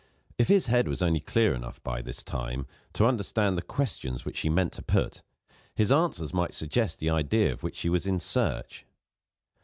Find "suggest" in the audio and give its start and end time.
6.55-6.97